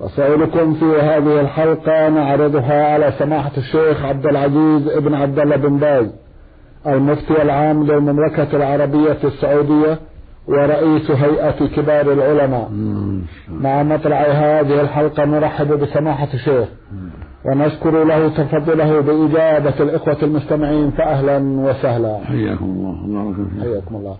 [0.00, 6.06] رسائلكم في هذه الحلقة نعرضها على سماحة الشيخ عبد العزيز ابن عبد الله بن باز
[6.86, 9.98] المفتي العام للمملكة العربية السعودية
[10.48, 12.70] ورئيس هيئة كبار العلماء.
[13.48, 16.68] مع مطلع هذه الحلقة نرحب بسماحة الشيخ.
[17.46, 22.20] ونشكر له تفضله بإجابة الإخوة المستمعين فأهلا وسهلا.
[22.24, 23.34] حياكم الله.
[23.34, 23.62] فيك.
[23.62, 24.16] حياكم الله.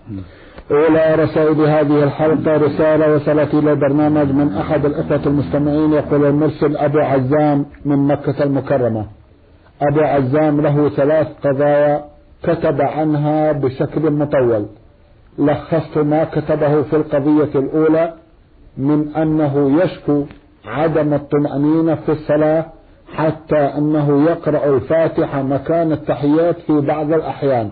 [0.71, 6.99] أولى رسائل هذه الحلقة رسالة وصلت إلى البرنامج من أحد الإخوة المستمعين يقول المرسل أبو
[6.99, 9.05] عزام من مكة المكرمة.
[9.81, 12.03] أبو عزام له ثلاث قضايا
[12.43, 14.65] كتب عنها بشكل مطول.
[15.39, 18.13] لخصت ما كتبه في القضية الأولى
[18.77, 20.23] من أنه يشكو
[20.65, 22.65] عدم الطمأنينة في الصلاة
[23.15, 27.69] حتى أنه يقرأ الفاتحة مكان التحيات في بعض الأحيان.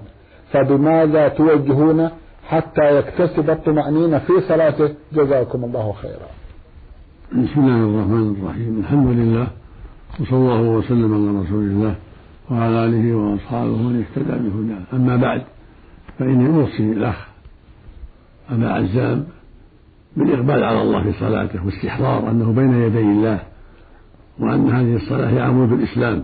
[0.52, 2.09] فبماذا توجهون؟
[2.47, 4.94] حتى يكتسب الطمأنينة في صلاته.
[5.14, 6.28] جزاكم الله خيرا.
[7.31, 8.80] بسم الله الرحمن الرحيم.
[8.80, 9.48] الحمد لله
[10.20, 11.95] وصلى الله وسلم على رسول الله
[12.52, 14.81] وعلى آله وأصحابه من اهتدى بهداه.
[14.94, 15.42] أما بعد
[16.20, 17.28] فاني اوصي الأخ
[18.50, 19.26] أبا عزام
[20.17, 23.39] بالإقبال على الله في صلاته واستحضار أنه بين يدي الله
[24.39, 26.23] وأن هذه الصلاة هي عمود الإسلام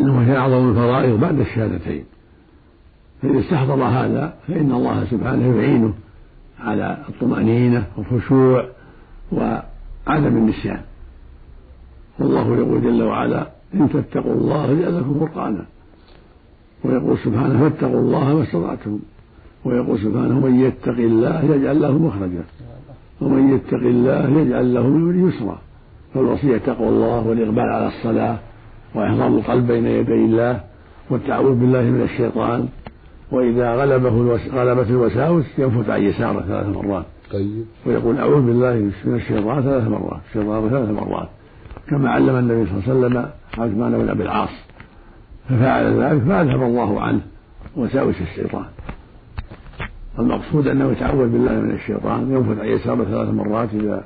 [0.00, 2.04] إنه هي أعظم الفرائض بعد الشهادتين.
[3.22, 5.92] فإذا استحضر هذا فإن الله سبحانه يعينه
[6.60, 8.68] على الطمأنينة والخشوع
[9.32, 10.80] وعدم النسيان.
[12.18, 15.64] والله يقول جل وعلا إن تتقوا الله يجعل لكم فرقانا.
[16.84, 18.98] ويقول سبحانه فاتقوا الله ما استطعتم.
[19.64, 22.44] ويقول سبحانه من يتق الله يجعل له مخرجا.
[23.20, 25.58] ومن يتق الله يجعل له من يسرا.
[26.14, 28.38] فالوصية تقوى الله والإقبال على الصلاة
[28.94, 30.60] وإحضار القلب بين يدي الله
[31.10, 32.68] والتعوذ بالله من الشيطان.
[33.32, 34.38] وإذا غلبه.
[34.52, 37.04] غلبت الوساوس ينفث عن يساره ثلاث مرات.
[37.32, 37.64] طيب.
[37.86, 41.28] ويقول أعوذ بالله من الشيطان ثلاث مرات الشيطان ثلاث مرات.
[41.88, 44.50] كما علم النبي صلى الله عليه وسلم عثمان بن أبي العاص
[45.48, 47.20] ففعل ذلك فأذهب الله عنه
[47.76, 48.64] وساوس الشيطان.
[50.18, 54.04] المقصود أنه يتعوذ بالله من الشيطان ينفث عن يساره ثلاث مرات إذا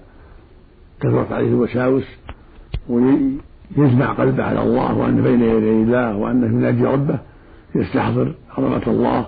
[1.00, 2.04] كثرت عليه الوساوس
[2.88, 7.18] ويجمع قلبه على الله وأن بين يدي الله وأنه يناجي ربه
[7.80, 9.26] يستحضر عظمة الله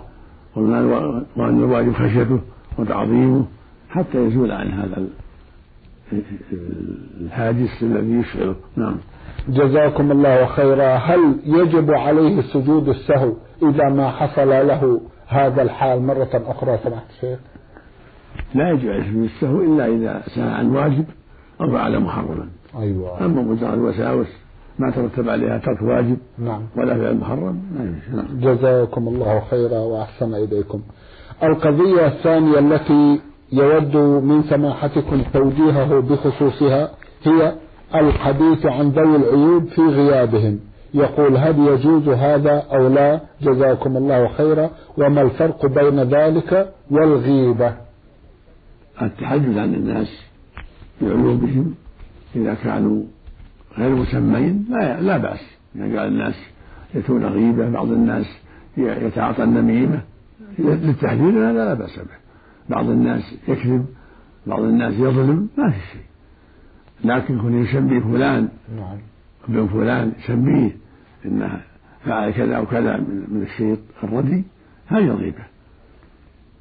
[1.36, 2.41] وأن الواجب خشيته
[2.78, 3.44] وتعظيمه
[3.91, 5.06] حتى يزول عن هذا
[7.20, 8.97] الحاجز الذي يشعره نعم.
[9.48, 10.94] جزاكم الله خيرا.
[10.94, 13.32] هل يجب عليه سجود السهو
[13.62, 17.38] إذا ما حصل له هذا الحال مرة أخرى سمحت الشيخ؟
[18.54, 21.04] لا يجب عليه سجود السهو إلا إذا سأل عن واجب
[21.60, 22.48] أو فعل محرما.
[22.78, 23.25] أيوة.
[23.25, 24.38] أما مجرد الوساوس
[24.78, 26.62] ما ترتب عليها ترك واجب نعم.
[26.76, 27.62] ولا فعل محرم
[28.12, 28.40] نعم.
[28.40, 30.80] جزاكم الله خيرا وأحسن إليكم.
[31.42, 33.20] القضية الثانية التي
[33.52, 36.90] يود من سماحتكم توجيهه بخصوصها
[37.22, 37.54] هي
[37.94, 40.60] الحديث عن ذوي العيوب في غيابهم.
[40.94, 44.70] يقول هل يجوز هذا أو لا؟ جزاكم الله خيرا.
[44.98, 47.74] وما الفرق بين ذلك والغيبة؟
[49.02, 50.08] التحدث عن الناس
[51.00, 51.74] بعيوبهم
[52.36, 53.02] إذا كانوا
[53.78, 55.40] غير مسمين لا لا بأس.
[55.76, 56.34] يعني قال الناس
[56.94, 58.26] يتون غيبة بعض الناس
[58.76, 60.02] يتعاطى النميمة
[60.58, 62.18] للتحذير هذا لا بأس به.
[62.68, 63.86] بعض الناس يكذب
[64.46, 66.02] بعض الناس يظلم ما في شيء.
[67.04, 68.96] لكن كن يسمي فلان نعم.
[69.48, 70.76] ابن فلان يسميه
[71.24, 71.60] انه
[72.04, 72.96] فعل كذا أو كذا
[73.28, 74.44] من الشيء الردي
[74.86, 75.44] هذه غيبه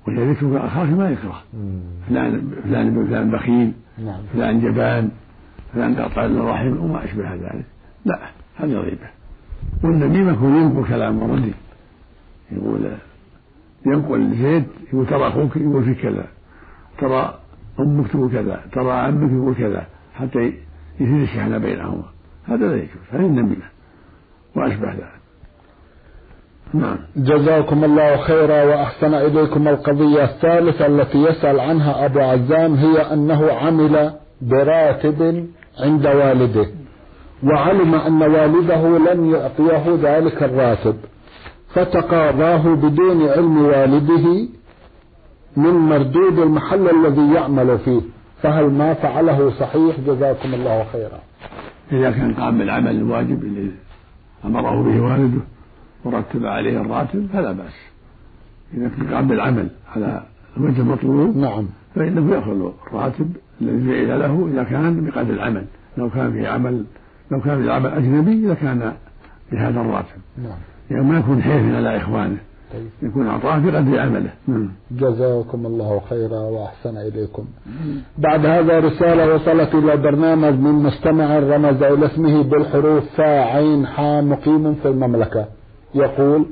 [0.07, 1.43] وهي ذكر أخاك ما يكره.
[2.09, 3.73] فلان فلان ابن فلان بخيل
[4.05, 4.21] نعم.
[4.33, 5.09] فلان جبان.
[5.73, 7.65] فلان قطع الرحم وما أشبه ذلك؟
[8.05, 8.19] لا
[8.55, 9.09] هذه غيبة
[9.83, 11.53] والنميمة يكون ينقل كلام ردي
[12.51, 12.91] يقول
[13.85, 16.27] ينقل زيد يقول ترى أخوك يقول في كذا.
[16.97, 17.39] ترى
[17.79, 18.61] أمك تقول كذا.
[18.71, 19.87] ترى عمك يقول كذا.
[20.15, 20.53] حتى
[20.99, 22.03] يثير الشحنة بينهما.
[22.45, 23.07] هذا لا يجوز.
[23.11, 23.65] هذه النميمة
[24.55, 25.17] وأشبه ذلك.
[26.73, 26.97] نعم.
[27.15, 34.13] جزاكم الله خيرا وأحسن إليكم القضية الثالثة التي يسأل عنها أبو عزام هي أنه عمل
[34.41, 35.47] براتب
[35.79, 36.67] عند والده.
[37.43, 40.95] وعلم أن والده لن يعطيه ذلك الراتب.
[41.69, 44.49] فتقاضاه بدون علم والده
[45.57, 48.01] من مردود المحل الذي يعمل فيه.
[48.41, 51.19] فهل ما فعله صحيح؟ جزاكم الله خيرا.
[51.91, 53.71] إذا كان قام بالعمل الواجب الذي
[54.45, 55.41] أمره به والده
[56.05, 57.73] ورتب عليه الراتب فلا بأس.
[58.73, 60.23] إذا كان قام بالعمل على
[60.57, 61.67] الوجه المطلوب نعم.
[61.95, 65.65] فإنه يأخذ الراتب الذي جعل له إذا كان بقدر العمل.
[65.97, 66.83] لو كان في عمل
[67.31, 68.93] لو كان في العمل أجنبي لكان
[69.51, 70.17] بهذا الراتب.
[70.37, 70.57] نعم.
[70.91, 72.37] يعني ما يكون حيف على إخوانه.
[72.73, 73.09] طيب.
[73.09, 74.29] يكون أعطاه بقدر عمله.
[74.47, 74.69] نعم.
[74.91, 77.45] جزاكم الله خيرا وأحسن إليكم.
[78.17, 84.21] بعد هذا رسالة وصلت إلى برنامج من مستمع رمز إلى اسمه بالحروف فا عين حا
[84.21, 85.45] مقيم في المملكة.
[85.95, 86.45] يقول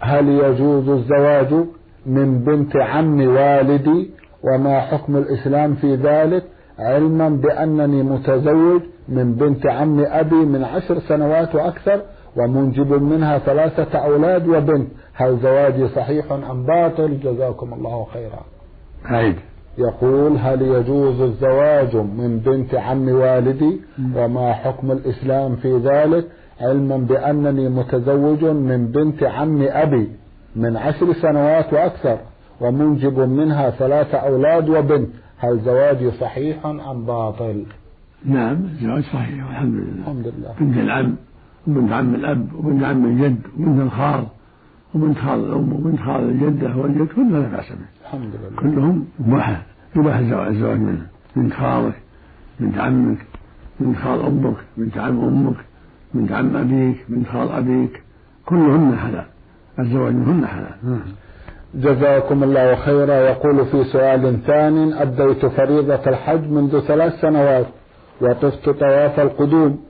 [0.00, 1.54] هل يجوز الزواج
[2.06, 4.10] من بنت عم والدي
[4.44, 6.44] وما حكم الإسلام في ذلك؟
[6.78, 12.00] علما بأنني متزوج من بنت عم أبي من عشر سنوات وأكثر
[12.36, 14.88] ومنجب منها ثلاثة أولاد وبنت.
[15.14, 18.40] هل زواجي صحيح أم باطل؟ جزاكم الله خيرا.
[19.04, 19.36] عيد
[19.78, 23.80] يقول هل يجوز الزواج من بنت عم والدي؟
[24.16, 26.24] وما حكم الإسلام في ذلك؟
[26.60, 30.08] علما بأنني متزوج من بنت عم أبي
[30.56, 32.18] من عشر سنوات وأكثر
[32.60, 35.08] ومنجب منها ثلاثة أولاد وبنت.
[35.42, 37.64] هل زواجي صحيح أم باطل؟
[38.26, 40.00] نعم الزواج صحيح والحمد لله.
[40.02, 40.54] الحمد لله.
[40.60, 41.16] بنت العم
[41.66, 44.26] وبنت عم الأب وبنت عم الجد وبنت الخال
[44.94, 48.56] وبنت خال الأم وبنت خال الجدة والجد كلها لا بأس به الحمد لله.
[48.56, 49.62] كلهم مباح
[49.96, 51.06] يباح الزواج منها.
[51.36, 51.94] بنت خالك
[52.60, 53.18] بنت عمك
[53.80, 55.56] بنت خال أمك بنت عم أمك
[56.14, 58.02] بنت عم أبيك بنت خال أبيك
[58.46, 59.26] كلهن حلال.
[59.78, 61.00] الزواج منهن حلال.
[61.74, 63.14] جزاكم الله خيرا.
[63.14, 67.66] يقول في سؤال ثان أديت فريضة الحج منذ ثلاث سنوات
[68.20, 69.80] وطفت طواف القدوم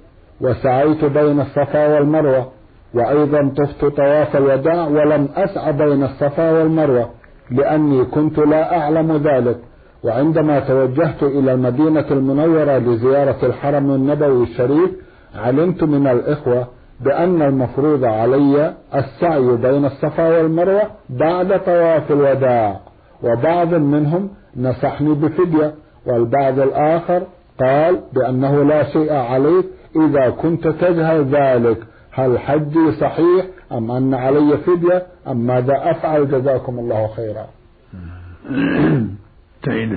[0.41, 2.49] وسعيت بين الصفا والمروة
[2.95, 7.11] وأيضا طفت طواف الوداع ولم أسعى بين الصفا والمروة
[7.51, 9.59] لأني كنت لا أعلم ذلك.
[10.05, 14.91] وعندما توجهت إلى المدينة المنورة لزيارة الحرم النبوي الشريف
[15.35, 16.67] علمت من الإخوة
[17.05, 22.81] بأن المفروض علي السعي بين الصفا والمروة بعد طواف الوداع
[23.23, 25.75] وبعض منهم نصحني بفدية
[26.07, 27.23] والبعض الآخر
[27.61, 29.67] قال بأنه لا شيء عليك
[29.97, 31.79] إذا كنت تجهل ذلك.
[32.13, 37.47] هل حجي صحيح أم أن علي فدية؟ أم ماذا أفعل؟ جزاكم الله خيرا.
[39.63, 39.93] تعيد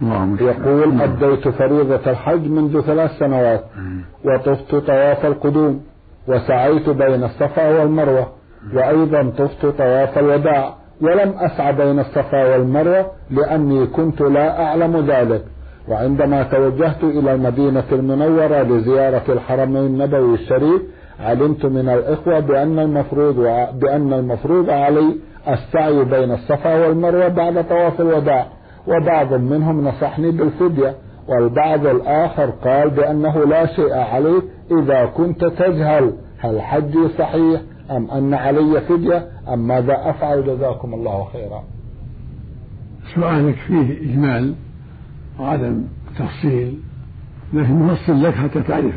[0.00, 0.36] نعم.
[0.40, 3.64] يقول أديت فريضة الحج منذ ثلاث سنوات
[4.24, 5.80] وطفت طواف القدوم.
[6.28, 8.26] وسعيت بين الصفا والمروة
[8.74, 15.44] وأيضا طفت طواف الوداع ولم أسعى بين الصفا والمروة لأني كنت لا أعلم ذلك.
[15.88, 20.82] وعندما توجهت إلى المدينة المنورة لزيارة الحرمين النبوي الشريف
[21.20, 23.36] علمت من الإخوة بأن المفروض
[23.74, 25.16] بأن المفروض علي
[25.48, 28.46] السعي بين الصفا والمروة بعد طواف الوداع
[28.86, 30.94] وبعض منهم نصحني بالفدية.
[31.30, 36.12] والبعض الآخر قال بأنه لا شيء عليك إذا كنت تجهل.
[36.38, 37.60] هل حجي صحيح؟
[37.90, 41.62] أم أن علي فدية؟ أم ماذا أفعل؟ جزاكم الله خيرا.
[43.14, 44.54] سؤالك فيه إجمال
[45.40, 45.84] وعدم
[46.18, 46.78] تفصيل
[47.52, 48.94] لكن نفصل لك حتى تعرف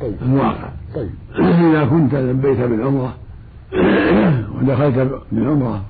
[0.00, 0.14] طيب.
[0.22, 0.68] الواقع.
[0.94, 1.10] طيب.
[1.38, 3.14] إذا كنت لبيت بالعمرة
[4.58, 5.84] ودخلت بالعمرة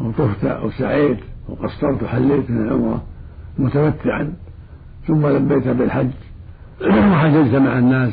[0.00, 1.18] وطفت أو سعيت
[1.48, 3.02] وقصرت وحليت من العمرة
[3.58, 4.32] متمتعا
[5.06, 6.10] ثم لبيت بالحج.
[7.12, 8.12] وحججت مع الناس.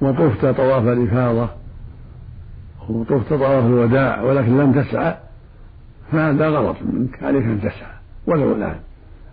[0.00, 1.48] وطفت طواف الإفاضة.
[2.88, 4.22] وطفت طواف الوداع.
[4.22, 5.14] ولكن لم تسعى.
[6.12, 7.22] فهذا غلط منك.
[7.22, 7.92] عليك أن تسعى.
[8.26, 8.76] ولو الآن.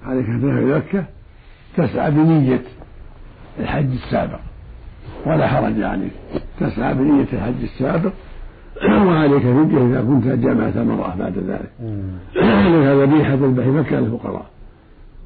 [0.04, 1.06] عليك أن تذهب إلى مكة.
[1.78, 2.62] تسعى بنية
[3.60, 4.40] الحج السابق.
[5.26, 6.14] ولا حرج عليك.
[6.60, 8.12] تسعى بنية الحج السابق.
[9.08, 11.72] وعليك فدية إذا كنت جمعت مرة بعد ذلك.
[12.36, 14.46] لك ذبيحة تذبح مكة للفقراء.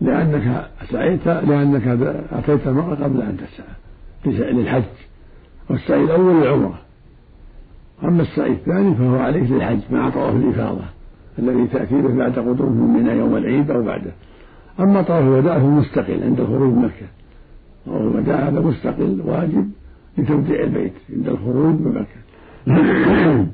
[0.01, 1.88] لأنك سعيت لأنك
[2.31, 4.84] أتيت المرأة قبل أن تسعى للحج
[5.70, 6.79] والسعي الأول للعمرة.
[8.03, 10.84] أما السعي الثاني فهو عليك للحج مع طواف الإفاضة
[11.39, 14.12] الذي تأتي به بعد قدوم من يوم العيد أو بعده.
[14.79, 17.08] أما طواف الوداع فهو مستقل عند الخروج من مكة.
[17.86, 19.72] طواف الوداع هذا مستقل واجب
[20.17, 22.22] لتوديع البيت عند الخروج من مكة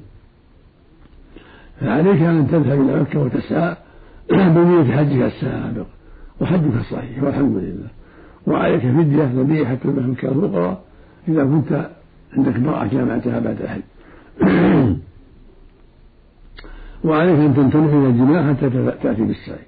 [1.82, 3.76] فعليك أن تذهب إلى مكة وتسعى
[4.56, 5.86] بنية حجك السابق
[6.42, 7.88] وحجك صحيح والحمد لله.
[8.48, 10.82] وعليك فدية ذبيحة تذبح الفقراء
[11.28, 11.90] إذا كنت
[12.34, 13.82] عندك امرأة جامعتها بعد الحج
[17.08, 18.70] وعليك أن تنتبه إلى الجماع حتى
[19.04, 19.66] تأتي بالسعي.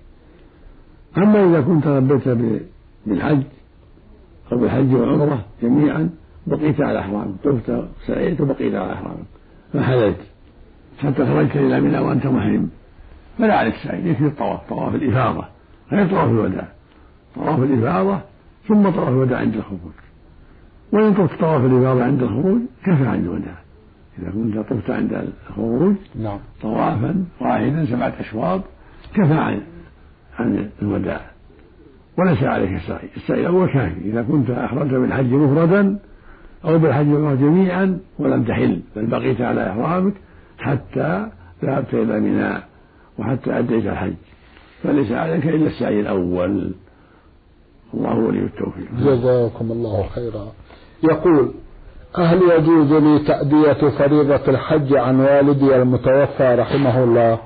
[1.18, 2.28] أما إذا كنت لبيت
[3.06, 3.42] بالحج
[4.52, 6.10] أو بالحج والعمرة جميعا
[6.48, 9.26] بقيت على إحرامك طفت سعيت وبقيت على إحرامك
[9.74, 10.18] فحللت
[11.00, 12.70] حتى خرجت إلى منى وأنت محرم
[13.38, 14.10] فلا عليك سعي.
[14.10, 14.60] يكفي الطواف.
[14.70, 15.46] طواف الإفاضة.
[15.92, 16.68] غير طواف الوداع.
[17.36, 18.20] طواف الإفاضة
[18.68, 19.80] ثم طواف الوداع عند الخروج.
[20.92, 23.56] وإن طفت طواف الإفاضة عند الخروج كفى عن الوداع.
[24.20, 25.14] إذا كنت طفت عند
[25.50, 26.40] الخروج نعم.
[26.62, 28.62] طوافا واحدا سبعة أشواط
[29.14, 29.62] كفى عن
[30.40, 31.22] عن الوداع.
[32.18, 33.10] وليس عليك السعي.
[33.18, 34.00] السعي الأول كافي.
[34.06, 36.00] إذا كنت أحرمت بالحج مفردا
[36.66, 40.14] أو بالحج جميعا ولم تحل بل بقيت على إحرامك
[40.60, 41.28] حتى
[41.64, 42.68] ذهبت إلى ميناء
[43.18, 44.14] وحتى أديت الحج.
[44.84, 46.72] فليس عليك إلا السعي الأول.
[47.94, 48.88] الله ولي التوفيق.
[49.00, 50.48] جزاكم الله خيرا.
[51.04, 51.54] يقول
[52.16, 57.40] هل يجوز لي تأدية فريضة الحج عن والدي المتوفى رحمه الله؟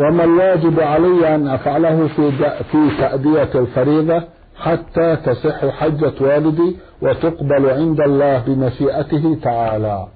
[0.00, 2.32] وما الواجب علي أن أفعله في
[2.72, 4.22] في تأدية الفريضة
[4.56, 10.06] حتى تصح حجة والدي وتقبل عند الله بمشيئته تعالى؟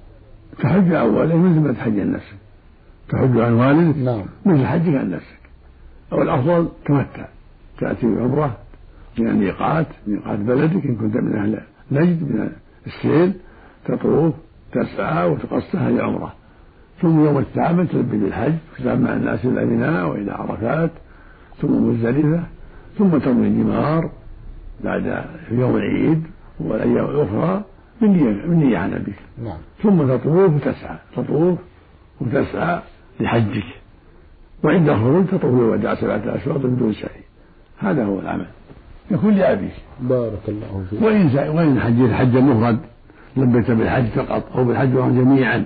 [0.59, 2.35] تحج عن والدك مثل ما تحج عن نفسك
[3.09, 4.25] تحج عن والدك نعم.
[4.45, 5.40] مثل حجك عن نفسك.
[6.11, 7.25] أو الأفضل تمتع
[7.79, 8.57] تأتي بعمرة
[9.19, 11.59] من الميقات ميقات بلدك إن كنت من أهل
[11.91, 12.49] نجد من
[12.87, 13.33] السيل
[13.85, 14.33] تطوف
[14.71, 16.33] تسعى وتقصى هذه عمرة.
[17.01, 18.53] ثم يوم الثامن تلبي بالحج
[18.85, 20.91] مع الناس إلى منى وإلى عرفات
[21.61, 22.43] ثم مزدلفة
[22.97, 24.11] ثم ترمي الجمار
[24.83, 26.23] بعد يوم العيد
[26.59, 27.63] والأيام الأخرى
[28.01, 29.19] من نية من نية عن أبيك.
[29.43, 29.57] نعم.
[29.83, 31.59] ثم تطوف وتسعى تطوف
[32.21, 32.79] وتسعى
[33.19, 33.80] لحجك.
[34.63, 37.23] وعند الخروج تطوف الوداع سبعة أشواط بدون سعي.
[37.79, 38.47] هذا هو العمل.
[39.11, 41.01] يكون لأبيك بارك الله فيك.
[41.01, 42.79] وإن وإن حجيت حجا مفرد
[43.37, 45.65] لبيت بالحج فقط أو بالحج جميعا.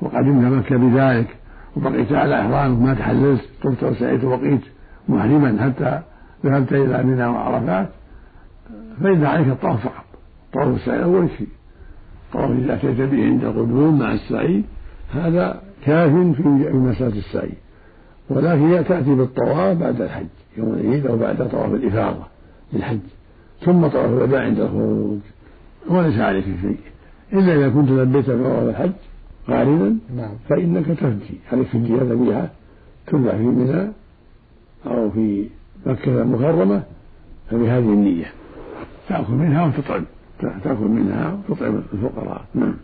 [0.00, 1.36] وقدمت مكة بذلك
[1.76, 4.60] وبقيت على إحرامك ما تحللت طفت وسعيت وبقيت
[5.08, 6.00] محرما حتى
[6.46, 7.88] ذهبت إلى منى وعرفات
[9.02, 10.04] فإن عليك الطواف فقط.
[10.52, 11.48] طواف السعي أول شيء.
[12.32, 14.64] طواف إذا أتيت به عند القدوم مع السعي
[15.14, 17.52] هذا كاف في مسألة السعي.
[18.30, 22.24] ولكن تأتي بالطواف بعد الحج يوم العيد أو بعد طواف الإفاضة
[22.72, 22.98] للحج
[23.64, 25.18] ثم طواف الوداع عند الخروج
[25.88, 26.78] وليس عليك شيء.
[27.32, 28.92] إلا إذا كنت لبيت بطواف الحج
[29.48, 30.30] قارنا نعم.
[30.48, 32.48] فإنك تفدي عليك فدية ذبيحة
[33.06, 33.92] تذبح في منى
[34.86, 35.48] أو في
[35.86, 36.82] مكة المكرمة
[37.50, 38.32] فبهذه النية.
[39.08, 40.04] تأكل منها وتطعم
[40.40, 42.44] تأكل منها وتطعم الفقراء.
[42.54, 42.74] نعم.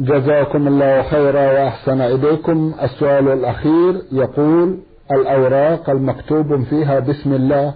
[0.00, 2.72] جزاكم الله خيرا وأحسن إليكم.
[2.82, 4.78] السؤال الأخير يقول
[5.12, 7.74] الأوراق المكتوب فيها بسم الله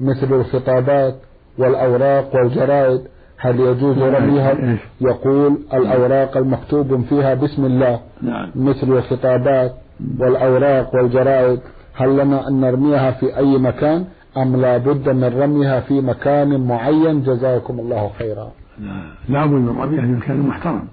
[0.00, 1.14] مثل الخطابات
[1.58, 3.00] والأوراق والجرائد
[3.38, 8.50] هل يجوز رميها؟ يقول الأوراق المكتوب فيها بسم الله نعم.
[8.54, 9.72] مثل الخطابات
[10.20, 11.60] والأوراق والجرائد
[11.94, 14.04] هل لنا أن نرميها في أي مكان؟
[14.36, 18.52] أم لا بد من رميها في مكان معين؟ جزاكم الله خيرا.
[18.78, 20.88] لا لا بد من رميها في مكان محترم.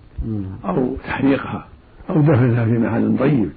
[0.66, 1.68] أو تحريقها
[2.10, 3.50] أو دفنها في محل طيب.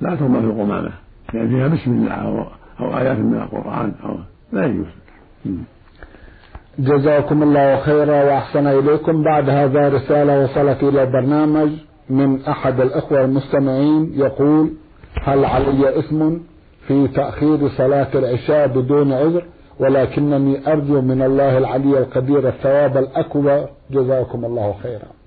[0.00, 0.90] لا ترمى في القمامة
[1.34, 2.44] لأن فيها بسم الله أو,
[2.80, 4.16] أو آيات من القرآن أو
[4.52, 4.86] لا يجوز.
[6.78, 9.22] جزاكم الله خيرا وأحسن إليكم.
[9.22, 11.70] بعد هذا رسالة وصلت إلى البرنامج
[12.10, 14.12] من أحد الإخوة المستمعين.
[14.14, 14.70] يقول
[15.22, 16.30] هل علي إثم
[16.86, 19.44] في تأخير صلاة العشاء بدون عذر؟
[19.80, 23.68] ولكنني أرجو من الله العلي القدير الثواب الأكبر.
[23.90, 25.17] جزاكم الله خيرا.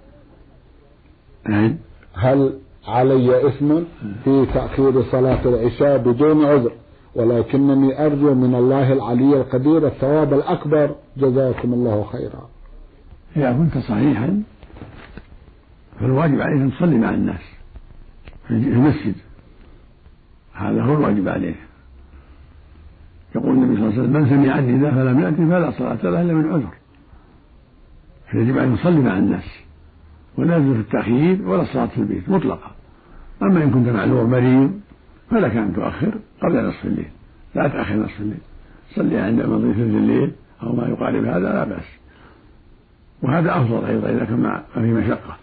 [1.49, 1.77] نعم.
[2.13, 3.79] هل علي إثم
[4.23, 6.71] في تأخير صلاة العشاء بدون عذر؟
[7.15, 10.95] ولكنني أرجو من الله العلي القدير الثواب الأكبر.
[11.17, 12.49] جزاكم الله خيرا.
[13.35, 14.43] إذا كنت صحيحا
[15.99, 17.41] فالواجب عليك أن تصلي مع الناس
[18.47, 19.15] في المسجد.
[20.53, 21.55] هذا هو الواجب عليه.
[23.35, 26.33] يقول النبي صلى الله عليه وسلم من سمع النداء فلم يأتي فلا صلاة له إلا
[26.33, 26.73] من عذر.
[28.31, 29.43] فيجب أن يصلي مع الناس.
[30.37, 32.71] ولا يجوز التأخير ولا الصلاة في البيت مطلقا
[33.41, 34.79] أما إن كنت معذور مريض
[35.31, 37.09] فلك أن تؤخر قبل نصف الليل.
[37.55, 38.39] لا تأخر نصف الليل.
[38.95, 40.31] صلي عند مضي ثلث الليل
[40.63, 41.85] أو ما يقارب هذا لا بأس.
[43.21, 45.37] وهذا أفضل أيضا إذا كان ما في مشقة.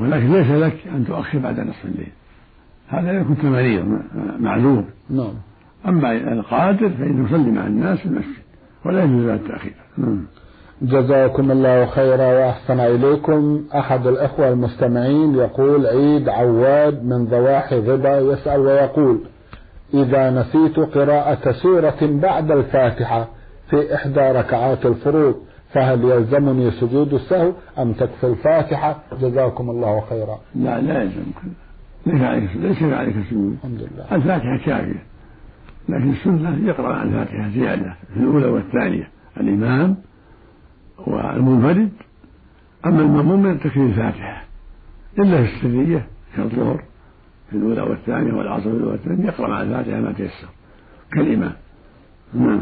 [0.00, 2.12] ولكن ليس لك أن تؤخر بعد نصف الليل.
[2.88, 4.00] هذا إذا كنت مريض
[4.38, 4.84] معذور.
[5.10, 5.34] نعم.
[5.88, 8.42] أما القادر فإنه يصلي مع الناس في المسجد.
[8.84, 9.74] ولا يجوز التأخير.
[9.98, 10.24] نعم.
[10.82, 13.64] جزاكم الله خيرا وأحسن إليكم.
[13.74, 19.20] أحد الأخوة المستمعين يقول عيد عواد من ضواحي ظبا يسأل ويقول
[19.94, 23.28] إذا نسيت قراءة سورة بعد الفاتحة
[23.70, 25.34] في إحدى ركعات الفروض
[25.72, 30.38] فهل يلزمني سجود السهو أم تكفي الفاتحة؟ جزاكم الله خيرا.
[30.54, 31.22] لا لا يلزم
[32.06, 33.52] ليس عليك ليس عليك سجود.
[33.52, 34.16] الحمد لله.
[34.16, 35.02] الفاتحة كافية
[35.88, 39.08] لكن السنة يقرأ الفاتحة زيادة في الأولى والثانية.
[39.40, 39.96] الإمام
[41.06, 41.90] والمنفرد
[42.86, 44.44] أما المأموم تكفي الفاتحة.
[45.18, 46.06] إلا في السرية
[46.36, 46.84] كالظهر
[47.50, 50.48] في الأولى والثانية والعصر في الأولى والثانية يقرأ مع الفاتحة ما تيسر.
[51.12, 51.52] كالإمام.
[52.34, 52.60] نعم.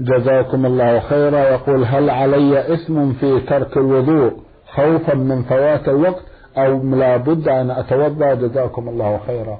[0.00, 1.38] جزاكم الله خيرا.
[1.38, 4.32] يقول هل علي اسم في ترك الوضوء
[4.66, 6.24] خوفا من فوات الوقت
[6.56, 9.58] أو لا بد أن أتوضأ؟ جزاكم الله خيرا.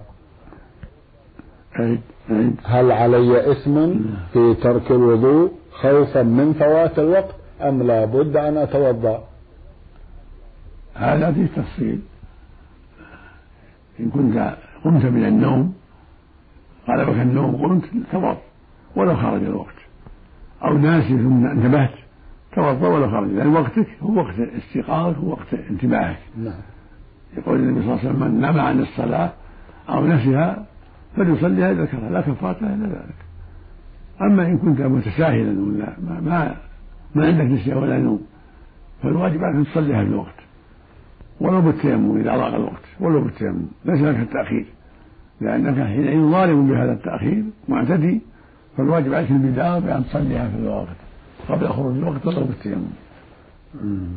[2.65, 4.01] هل علي اسم
[4.33, 9.25] في ترك الوضوء خوفا من فوات الوقت أم لا بد أن أتوضأ؟
[10.95, 12.01] هذا فيه تفصيل.
[14.01, 15.75] إن كنت قمت من النوم
[16.89, 18.39] غلبك النوم قمت توضأ
[18.97, 19.75] ولو خرج الوقت.
[20.65, 21.95] أو ناسي ثم انتبهت
[22.57, 23.29] توضأ ولو خرج.
[23.29, 26.19] لأن وقتك هو وقت استيقاظك هو وقت انتباهك.
[26.37, 26.61] نعم.
[27.37, 29.33] يقول النبي صلى الله عليه وسلم من نام عن الصلاة
[29.89, 30.67] أو نسيها
[31.17, 33.15] فليصليها إذا ذكرها لا كفارة إلا ذلك.
[34.21, 36.57] أما إن كنت متساهلا ولا ما, ما,
[37.15, 38.21] ما عندك نسيان ولا نوم.
[39.03, 40.39] فالواجب عليك أن تصليها في الوقت.
[41.41, 43.67] ولو بالتيمم إذا ضاق الوقت ولو بالتيمم.
[43.85, 44.67] ليس لك التأخير.
[45.41, 48.21] لأنك حينئذ ظالم بهذا التأخير معتدي.
[48.77, 50.97] فالواجب عليك البداية بأن تصليها في الوقت.
[51.49, 52.91] قبل خروج الوقت ولو بالتيمم.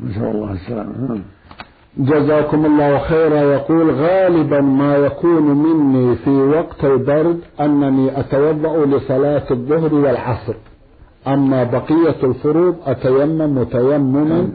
[0.05, 1.21] نسأل الله السلامة.
[1.97, 3.41] جزاكم الله خيرا.
[3.41, 10.55] يقول غالبا ما يكون مني في وقت البرد أنني أتوضأ لصلاة الظهر والعصر.
[11.27, 14.49] أما بقية الفروض أتيمم تيمما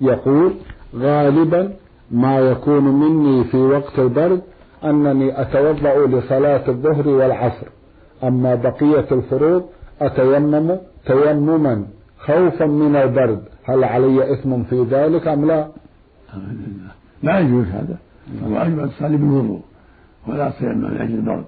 [0.00, 0.52] يقول
[0.96, 1.72] غالبا
[2.10, 4.42] ما يكون مني في وقت البرد
[4.84, 7.66] أنني أتوضأ لصلاة الظهر والعصر.
[8.24, 9.64] أما بقية الفروض
[10.00, 11.86] أتيمم تيمما
[12.18, 13.42] خوفا من البرد.
[13.64, 15.68] هل علي إثم في ذلك أم لا؟
[17.22, 17.96] لا يجوز هذا.
[18.46, 19.60] الواجب أن تصلي بالوضوء
[20.28, 21.44] ولا تيمم من أجل البرد.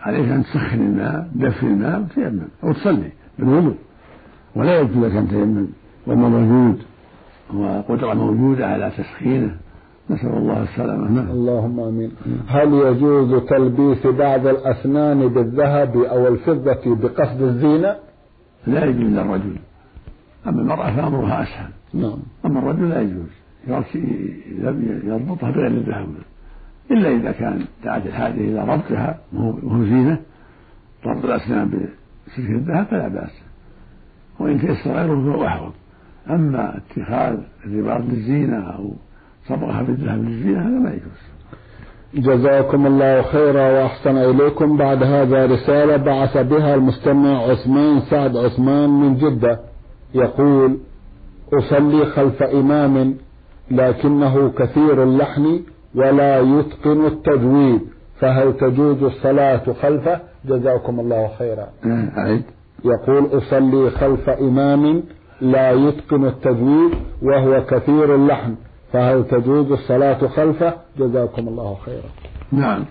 [0.00, 3.74] عليك أن تسخن الماء دفي الماء وتيمم أو تصلي بالوضوء.
[4.56, 5.66] ولا يجوز لك أن تيمم
[6.06, 6.82] والماء موجود
[7.54, 9.56] وقدرة موجودة على تسخينه.
[10.10, 11.10] نسأل الله السلامة.
[11.10, 11.30] نعم.
[11.30, 12.10] اللهم آمين.
[12.46, 17.96] هل يجوز تلبيس بعض الأسنان بالذهب أو الفضة بقصد الزينة؟
[18.66, 19.56] لا يجوز للرجل
[20.46, 21.70] أما المرأة فأمرها أسهل.
[21.94, 22.18] نعم.
[22.44, 23.30] أما الرجل لا يجوز.
[25.04, 26.08] يربطها بغير الذهب.
[26.90, 30.18] إلا إذا كان دعت الحاجة إلى ربطها وهو زينة
[31.06, 33.49] ربط الأسنان بسلك الذهب فلا بأس.
[34.40, 35.72] وإن تيسر غيره فهو أحوط.
[36.30, 38.92] أما اتخاذ الرباط للزينة أو
[39.48, 41.20] صبغها بالذهب للزينة هذا ما يجوز.
[42.14, 44.76] جزاكم الله خيرا وأحسن إليكم.
[44.76, 49.60] بعد هذا رسالة بعث بها المستمع عثمان سعد عثمان من جدة.
[50.14, 50.78] يقول
[51.52, 53.14] أصلي خلف إمام
[53.70, 55.60] لكنه كثير اللحن
[55.94, 57.80] ولا يتقن التجويد
[58.20, 61.66] فهل تجوز الصلاة خلفه؟ جزاكم الله خيرا.
[62.18, 62.42] أعيد.
[62.84, 65.02] يقول أصلي خلف إمام
[65.40, 66.90] لا يتقن التجويد
[67.22, 68.54] وهو كثير اللحن
[68.92, 72.10] فهل تجوز الصلاة خلفه؟ جزاكم الله خيرا.
[72.52, 72.84] نعم.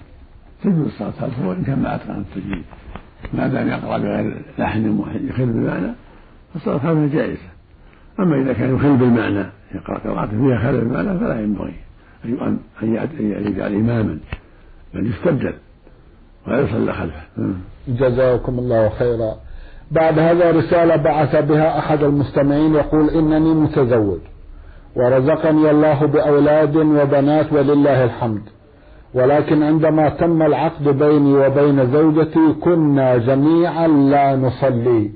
[0.63, 2.63] تجوز الصلاة خلفه وإن كان ما أتقن التجويد.
[3.33, 4.99] ما دام يقرأ بغير لحن
[5.29, 5.93] يخل بالمعنى
[6.53, 7.49] فالصلاة خلفه جائزة.
[8.19, 11.75] أما إذا كان يخل بالمعنى يقرأ قراءة فيها خلل بالمعنى فلا ينبغي
[12.25, 12.59] أن
[13.47, 14.19] يجعل إماما
[14.93, 15.53] بل يستبدل
[16.47, 17.21] ولا يصلى خلفه.
[17.87, 19.48] جزاكم الله خيرا.
[19.91, 24.19] بعد هذا رسالة بعث بها أحد المستمعين يقول إنني متزوج
[24.95, 28.41] ورزقني الله بأولاد وبنات ولله الحمد.
[29.13, 35.11] ولكن عندما تم العقد بيني وبين زوجتي كنا جميعا لا نصلي.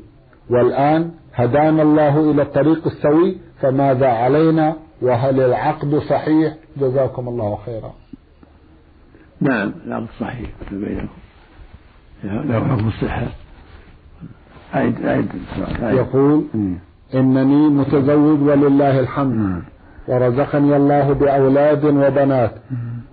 [0.50, 7.94] والآن هدانا الله إلى الطريق السوي فماذا علينا؟ وهل العقد صحيح؟ جزاكم الله خيرا.
[9.42, 10.50] نعم العقد صحيح.
[10.72, 11.08] بينكم
[12.24, 13.28] له حكم الصحة
[14.76, 15.26] أعد أعد
[15.94, 16.44] يقول
[17.16, 19.62] إنني متزوج ولله الحمد.
[20.08, 22.52] ورزقني الله بأولاد وبنات.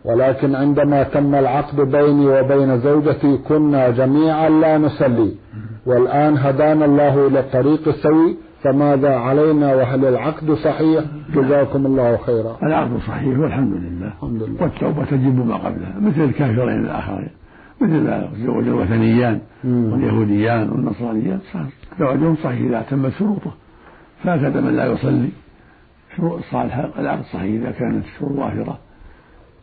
[0.05, 5.33] ولكن عندما تم العقد بيني وبين زوجتي كنا جميعا لا نصلي
[5.87, 8.37] والآن هدانا الله إلى الطريق السوي.
[8.62, 12.57] فماذا علينا وهل العقد صحيح؟ جزاكم الله خيرا.
[12.62, 14.07] العقد صحيح والحمد لله.
[14.07, 14.62] الحمد لله.
[14.62, 17.31] والتوبة تجب ما قبلها مثل الكافرين الآخرين.
[17.80, 21.40] مثل زوج الوثنيان واليهوديان والنصرانيان
[21.98, 23.52] زواجهم صحيح إذا تمت شروطه.
[24.22, 25.28] فهكذا من لا يصلي.
[26.16, 28.78] شروط الصالحة العقد صحيح إذا كانت الشروط وافرة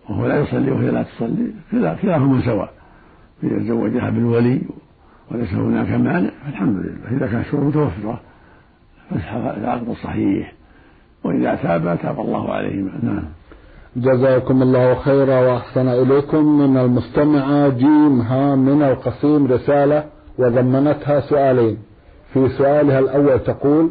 [0.09, 1.51] وهو لا يصلي وهي لا تصلي.
[2.01, 2.73] كلاهما سواء.
[3.43, 4.61] إذا زوجها بالولي
[5.31, 6.29] وليس هناك مانع.
[6.45, 8.21] فالحمد لله إذا كان الشروط متوفرة
[9.09, 10.53] فالعقد صحيح.
[11.23, 12.91] وإذا تاب تاب الله عليهما.
[13.03, 13.23] نعم.
[13.97, 20.03] جزاكم الله خيرا وأحسن إليكم من المستمعة جيم ها من القصيم رسالة
[20.39, 21.77] وضمنتها سؤالين.
[22.33, 23.89] في سؤالها الأول تقول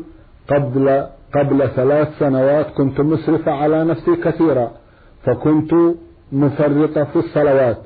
[0.49, 4.71] قبل قبل ثلاث سنوات كنت مسرفة على نفسي كثيرا
[5.25, 5.73] فكنت
[6.33, 7.79] مفرطة في الصلوات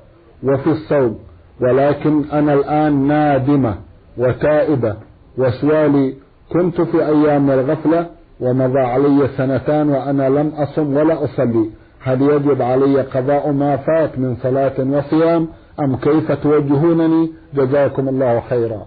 [0.45, 1.19] وفي الصوم
[1.61, 3.75] ولكن أنا الآن نادمة
[4.19, 4.97] وتائبة
[5.39, 6.15] وسؤالي
[6.53, 8.07] كنت في أيام الغفلة
[8.41, 11.71] ومضى علي سنتان وأنا لم أصم ولا أصلي.
[12.03, 15.49] هل يجب علي قضاء ما فات من صلاة وصيام؟
[15.81, 18.87] أم كيف توجهونني؟ جزاكم الله خيرا.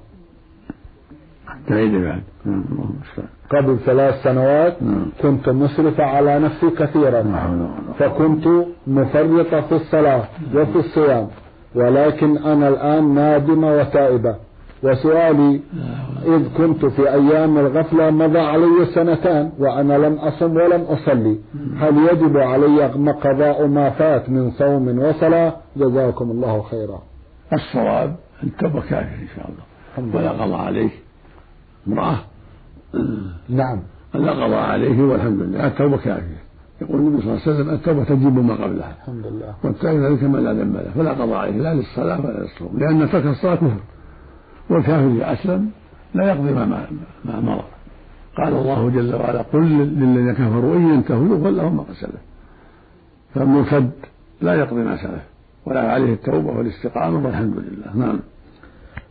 [1.70, 2.22] بعد.
[2.46, 2.64] نعم،
[3.50, 5.06] قبل ثلاث سنوات نعم.
[5.22, 7.22] كنت مسرفة على نفسي كثيرا.
[7.22, 8.48] نعم، فكنت
[8.88, 10.24] مفرطة في الصلاة
[10.56, 11.28] وفي الصيام
[11.76, 14.36] ولكن أنا الآن نادمة وتائبة
[14.84, 15.62] وسؤالي
[16.26, 21.38] إذ كنت في أيام الغفلة مضى علي سنتان وأنا لم أصم ولم أصلي.
[21.78, 22.86] هل يجب علي
[23.24, 27.02] قضاء ما فات من صوم وصلاة؟ جزاكم الله خيرا.
[27.54, 30.18] الصواب التوبة كافية إن شاء الله.
[30.20, 30.90] ولا قضاء عليه
[31.88, 32.18] امرأة.
[33.50, 33.80] نعم.
[34.14, 35.68] لا قضاء عليه والحمد لله.
[35.68, 36.44] التوبة كافية
[36.82, 38.96] يقول النبي صلى الله عليه وسلم التوبة تجيب ما قبلها.
[39.02, 39.54] الحمد لله.
[39.64, 40.92] والتائب ذلك ما لا ذنب له.
[40.96, 43.80] فلا قضاء عليه لا للصلاة ولا للصوم لأن ترك الصلاة كفر.
[44.70, 45.70] والكافر إذا أسلم
[46.16, 46.66] لا يقضي ما
[47.26, 47.64] ما مضى
[48.38, 52.22] قال الله جل وعلا قل للذين كفروا إن ينتهوا يغفر لهم ما سلف.
[53.36, 53.92] فالمرتد
[54.42, 55.24] لا يقضي ما سلف
[55.66, 58.06] ولا عليه التوبة والاستقامة والحمد لله.
[58.06, 58.20] نعم.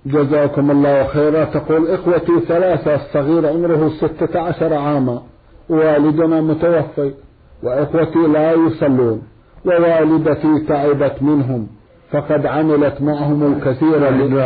[0.06, 1.44] جزاكم الله خيرا.
[1.44, 5.22] تقول إخوتي ثلاثة الصغير عمره ستة عشر عاما
[5.68, 7.14] والدنا متوفي
[7.62, 9.22] وإخوتي لا يصلون
[9.64, 11.66] ووالدتي تعبت منهم.
[12.12, 13.98] فقد عملت معهم الكثير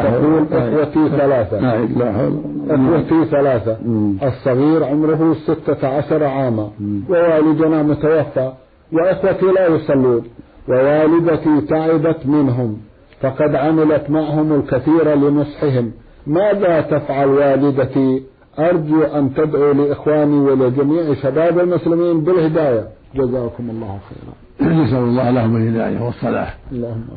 [0.02, 1.58] تقول إخوتي ثلاثة.
[2.70, 3.76] إخوتي ثلاثة.
[4.22, 6.70] الصغير عمره ستة عشر عاما.
[7.10, 8.52] ووالدنا متوفى.
[8.92, 10.22] وإخوتي لا يصلون.
[10.68, 12.76] ووالدتي تعبت منهم.
[13.20, 15.92] فقد عملت معهم الكثير لنصحهم.
[16.26, 18.22] ماذا تفعل والدتي؟
[18.58, 22.88] أرجو أن تدعو لإخواني ولجميع شباب المسلمين بالهداية.
[23.14, 24.45] جزاكم الله خيرا.
[24.60, 26.56] نسأل الله لهم الهداية والصلاح.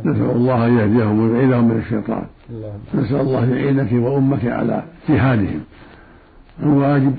[0.06, 2.23] نسأل الله أن يهديهم ويبعدهم من الشيطان.
[2.95, 5.62] نسأل الله أن يعينك وأمك على جهادهم.
[6.63, 7.15] الواجب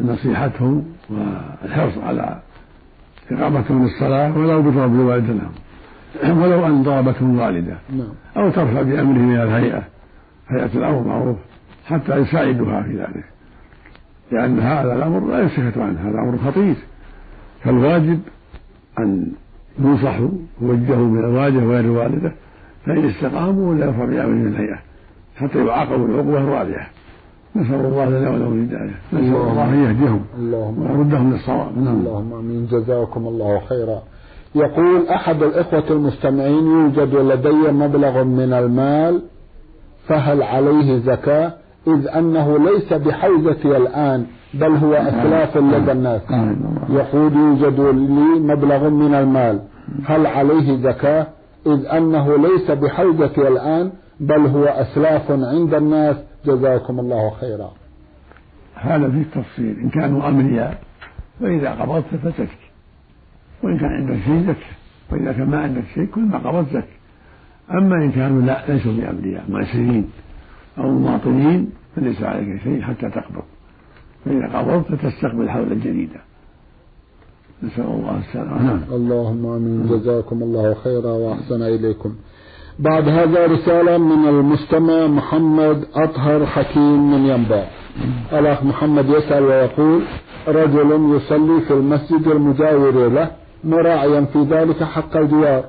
[0.00, 2.40] نصيحتهم والحرص على
[3.30, 6.42] إقامتهم للصلاة ولو بضرب الوالد لهم.
[6.42, 7.76] ولو أن ضربتهم الوالدة.
[7.90, 8.08] نعم.
[8.36, 9.82] أو ترفع بأمرهم إلى الهيئة.
[10.48, 11.36] هيئة الأمر معروف.
[11.86, 13.24] حتى يساعدها في ذلك.
[14.32, 16.00] لأن هذا الأمر لا يسكت عنه.
[16.00, 16.74] هذا أمر خطير.
[17.64, 18.20] فالواجب
[18.98, 19.32] أن
[19.78, 20.28] ينصحوا
[20.62, 22.32] ويوجهوا من الوالده وغير الوالده
[22.86, 24.78] فإن استقاموا ولا يرفع بأمرهم الهيئة
[25.36, 26.86] حتى يعاقبوا العقوبة الرابعة
[27.56, 31.94] نسأل الله لنا ولهم الهداية نسأل الله أن يهديهم اللهم ويردهم للصواب نعم.
[31.94, 32.66] اللهم آمين.
[32.66, 34.02] جزاكم الله خيرا.
[34.54, 39.22] يقول أحد الإخوة المستمعين يوجد لدي مبلغ من المال
[40.06, 41.52] فهل عليه زكاة؟
[41.86, 44.26] إذ أنه ليس بحوزتي الآن.
[44.60, 46.22] بل هو اسلاف لدى الناس.
[46.88, 49.60] يقول يوجد لي مبلغ من المال.
[50.04, 51.26] هل عليه زكاة؟
[51.66, 56.16] إذ أنه ليس بحوزتي الآن بل هو أسلاف عند الناس.
[56.46, 57.70] جزاكم الله خيرا.
[58.74, 60.78] هذا فيه تفصيل إن كانوا أمنياء
[61.40, 62.70] فإذا قبضت فزكي.
[63.62, 64.74] وإن كان عندك شيء زكي.
[65.12, 66.98] وإذا كان ما عندك شيء كل ما قبضت زكي.
[67.70, 70.10] أما إن كانوا لا ليسوا بأمنياء مأسرين
[70.78, 73.42] أو مواطنين فليس عليك شيء حتى تقبض.
[74.24, 76.20] فإذا قبضت تستقبل حول الجديدة
[77.62, 78.62] نسأل الله السلامة.
[78.62, 78.80] نعم.
[78.92, 79.86] اللهم آمين.
[79.86, 82.14] جزاكم الله خيرا وأحسن إليكم.
[82.78, 87.64] بعد هذا رسالة من المستمع محمد أطهر حكيم من ينبع.
[88.32, 90.02] الأخ محمد يسأل ويقول
[90.48, 93.30] رجل يصلي في المسجد المجاور له
[93.64, 95.64] مراعيا في ذلك حق الجوار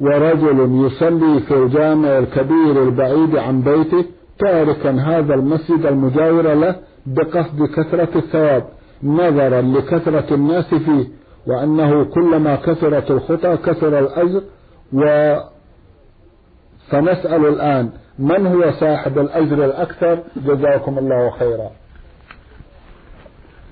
[0.00, 4.04] ورجل يصلي في الجامع الكبير البعيد عن بيته
[4.38, 8.64] تاركا هذا المسجد المجاور له بقصد كثرة الثواب
[9.02, 11.06] نظرا لكثرة الناس فيه
[11.46, 14.42] وأنه كلما كثرت الخطى كثر الأجر
[14.92, 15.34] و
[16.90, 21.70] فنسأل الآن من هو صاحب الأجر الأكثر؟ جزاكم الله خيرا.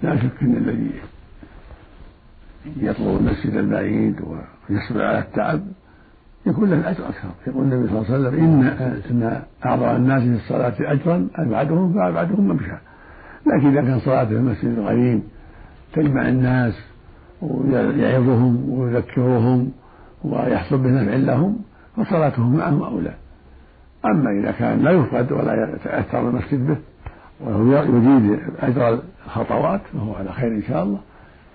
[0.02, 0.90] لا شك أن الذي
[2.76, 5.62] يطلب المسجد البعيد ويصبر على التعب
[6.46, 7.28] يكون له الأجر أكثر.
[7.46, 8.64] يقول النبي صلى الله عليه وسلم إن
[9.10, 12.76] إن أعظم الناس في الصلاة أجرا أبعدهم فأبعدهم ممشى
[13.46, 15.22] لكن إذا كان صلاته في المسجد الغريب
[15.94, 16.74] تجمع الناس
[17.42, 19.70] ويعظهم ويذكرهم
[20.24, 21.56] ويحصل بنفع لهم
[21.96, 23.14] فصلاتهم معهم أولى.
[24.04, 26.76] أما إذا كان لا يفقد ولا يتأثر المسجد به
[27.40, 30.98] وهو يجيد أجر الخطوات فهو على خير إن شاء الله.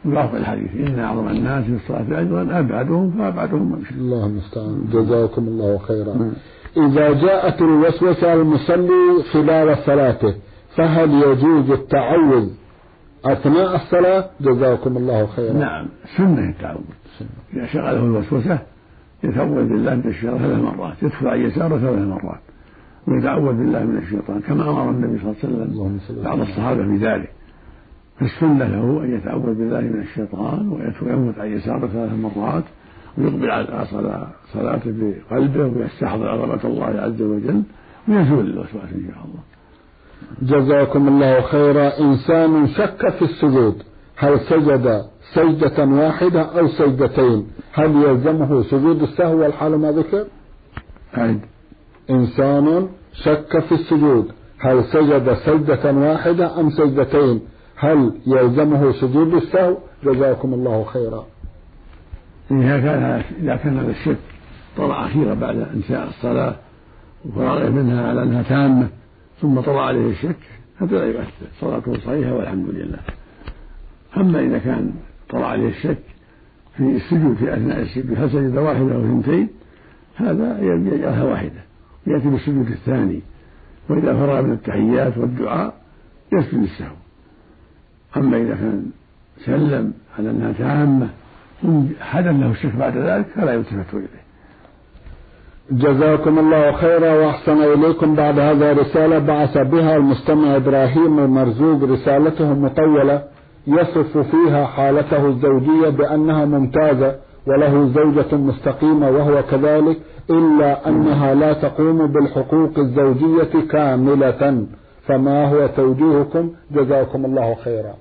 [0.06, 4.86] يوافق الحديث إن أعظم الناس في الصلاة أجرا أبعدهم فأبعدهم ممشى الله المستعان.
[4.93, 6.32] جزاكم الله خيرا.
[6.78, 10.34] إذا جاءت الوسوسة المصلي خلال صلاته
[10.75, 12.49] فهل يجوز التعوذ
[13.25, 15.53] أثناء الصلاة؟ جزاكم الله خيرا.
[15.53, 16.84] نعم سنة التعوذ.
[17.53, 18.60] إذا شغله الوسوسة
[19.23, 22.39] يتعوذ بالله من الشر ثلاث مرات يدخل عن يساره ثلاث مرات
[23.08, 27.32] ويتعوذ بالله من الشيطان كما أمر النبي صلى الله عليه وسلم بعض الصحابة في ذلك.
[28.19, 30.69] فالسنة له أن يتعوذ بالله من الشيطان
[31.01, 32.63] ويموت عن يساره ثلاث مرات
[33.17, 33.86] ويقبل على
[34.53, 34.93] صلاته
[35.32, 37.63] بقلبه ويستحضر عظمة الله عز وجل
[38.08, 39.43] ويزول الوسواس إن شاء الله.
[40.41, 41.99] جزاكم الله خيرا.
[41.99, 43.84] إنسان شك في السجود.
[44.17, 50.25] هل سجد سجدة واحدة أو سجدتين؟ هل يلزمه سجود السهو والحال ما ذكر؟
[51.17, 51.39] أعد
[52.10, 54.32] إنسان شك في السجود.
[54.60, 57.41] هل سجد سجدة واحدة أم سجدتين؟
[57.75, 61.25] هل يلزمه سجود السهو؟ جزاكم الله خيرا.
[62.51, 64.17] إذا كان إذا كان هذا الشك
[64.77, 66.55] طلع أخيرا بعد انتهاء الصلاة
[67.25, 68.88] وفراغه منها على أنها تامة.
[69.41, 70.36] ثم طلع عليه الشك
[70.78, 71.47] هذا لا يؤثر.
[71.60, 72.99] صلاته صحيحة والحمد لله.
[74.17, 74.93] أما إذا كان
[75.30, 76.04] طلع عليه الشك
[76.78, 79.47] في السجود في أثناء السجود هل سجد واحدة أو اثنتين
[80.15, 81.63] هذا يجعلها واحدة.
[82.08, 83.21] يأتي بالسجود الثاني.
[83.89, 85.73] وإذا فرغ من التحيات والدعاء
[86.34, 86.95] يسجد السهو.
[88.17, 88.86] أما إذا كان
[89.45, 91.10] سلم على أنها تامة
[91.62, 94.18] ثم حدث له الشك بعد ذلك فلا يلتفت إليه.
[95.71, 103.23] جزاكم الله خيرا وأحسن إليكم بعد هذا رسالة بعث بها المستمع إبراهيم المرزوق رسالته مطولة
[103.67, 107.15] يصف فيها حالته الزوجية بأنها ممتازة
[107.47, 109.97] وله زوجة مستقيمة وهو كذلك
[110.29, 114.65] إلا أنها لا تقوم بالحقوق الزوجية كاملة
[115.08, 117.93] فما هو توجيهكم جزاكم الله خيرا.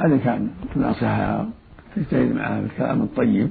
[0.00, 1.48] هذا كان ناصحها
[1.96, 3.50] تجتهد معها بالكلام الطيب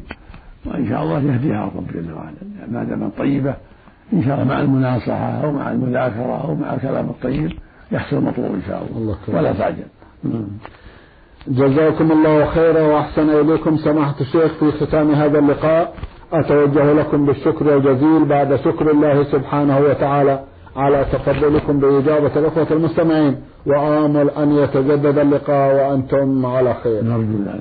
[0.66, 2.34] وإن شاء الله يهديها الرب جل وعلا
[2.72, 3.56] ما دام طيبة
[4.14, 7.52] إن شاء الله مع المناصحة أو مع المذاكرة أو مع الكلام الطيب
[7.92, 9.84] يحصل المطلوب إن شاء الله, الله ولا تعجل
[11.48, 13.78] جزاكم الله خيرا وأحسن إليكم.
[13.78, 15.94] سماحة الشيخ في ختام هذا اللقاء
[16.34, 20.44] أتوجه لكم بالشكر الجزيل بعد شكر الله سبحانه وتعالى
[20.76, 23.36] على تفضلكم بإجابة الأخوة المستمعين.
[23.66, 27.04] وآمل أن يتجدد اللقاء وأنتم على خير.
[27.04, 27.60] نرجو الله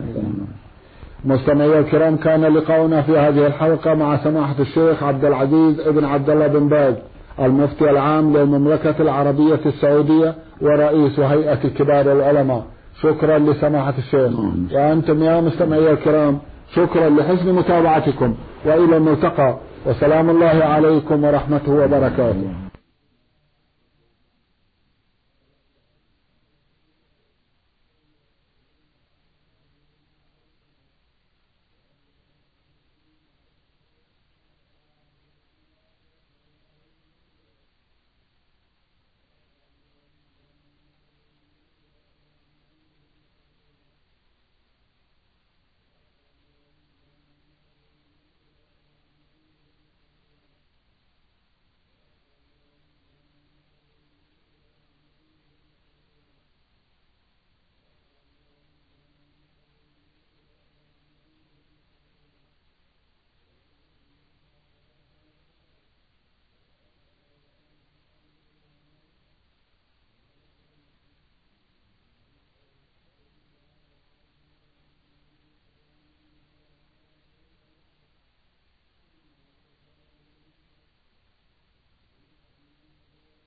[1.24, 6.46] مستمعي الكرام كان لقاؤنا في هذه الحلقة مع سماحة الشيخ عبد العزيز ابن عبد الله
[6.46, 6.94] بن باز
[7.40, 12.64] المفتي العام للمملكة العربية السعودية ورئيس هيئة كبار العلماء.
[13.02, 14.32] شكرا لسماحة الشيخ.
[14.72, 16.38] وأنتم يا مستمعي الكرام
[16.74, 19.56] شكرا لحسن متابعتكم وإلى الملتقى.
[19.87, 22.62] وسلام الله عليكم ورحمته وبركاته.